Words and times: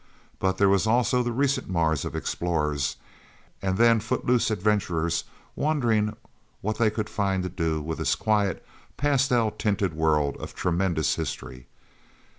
But 0.39 0.57
there 0.57 0.67
was 0.67 0.87
also 0.87 1.21
the 1.21 1.31
recent 1.31 1.69
Mars 1.69 2.05
of 2.05 2.15
explorers 2.15 2.95
and 3.61 3.77
then 3.77 3.99
footloose 3.99 4.49
adventurers, 4.49 5.25
wondering 5.55 6.17
what 6.61 6.79
they 6.79 6.89
could 6.89 7.07
find 7.07 7.43
to 7.43 7.49
do 7.49 7.83
with 7.83 7.99
this 7.99 8.15
quiet, 8.15 8.65
pastel 8.97 9.51
tinted 9.51 9.93
world 9.93 10.37
of 10.37 10.55
tremendous 10.55 11.13
history. 11.13 11.67